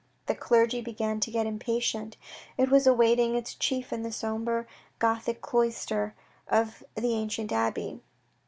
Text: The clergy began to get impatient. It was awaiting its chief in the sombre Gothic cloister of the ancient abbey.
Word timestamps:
The 0.25 0.33
clergy 0.33 0.81
began 0.81 1.19
to 1.19 1.29
get 1.29 1.45
impatient. 1.45 2.17
It 2.57 2.71
was 2.71 2.87
awaiting 2.87 3.35
its 3.35 3.53
chief 3.53 3.93
in 3.93 4.01
the 4.01 4.11
sombre 4.11 4.65
Gothic 4.97 5.41
cloister 5.43 6.15
of 6.47 6.83
the 6.95 7.13
ancient 7.13 7.51
abbey. 7.51 8.01